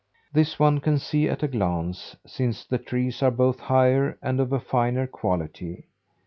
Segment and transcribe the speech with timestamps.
[0.33, 4.51] This one can see at a glance, since the trees are both higher and of
[4.65, 5.85] finer quality.